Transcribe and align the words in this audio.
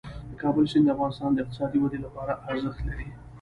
د 0.29 0.31
کابل 0.41 0.63
سیند 0.71 0.85
د 0.87 0.89
افغانستان 0.95 1.31
د 1.33 1.37
اقتصادي 1.43 1.77
ودې 1.79 1.99
لپاره 2.05 2.33
ارزښت 2.49 2.79
لري. 2.87 3.07